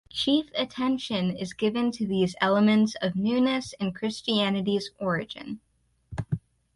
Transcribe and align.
Chief 0.09 0.49
attention 0.55 1.29
is 1.37 1.53
given 1.53 1.91
to 1.91 2.07
these 2.07 2.35
elements 2.41 2.95
of 3.03 3.15
newness 3.15 3.73
in 3.73 3.91
Christianity's 3.93 4.89
origin. 4.97 5.59